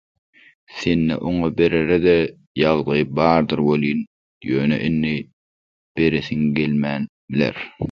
sende 0.77 1.15
oňa 1.27 1.47
berere-de 1.57 2.15
ýagdaý 2.61 3.03
bardyr 3.17 3.59
welin, 3.67 3.99
ýöne 4.49 4.77
indi 4.89 5.15
beresiň 5.95 6.41
gelmän 6.57 7.01
biler. 7.31 7.55